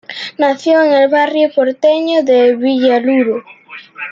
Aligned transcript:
Nació 0.39 0.81
en 0.81 0.93
el 0.93 1.09
barrio 1.09 1.51
porteño 1.53 2.23
de 2.23 2.55
Villa 2.55 2.99
Luro. 2.99 3.43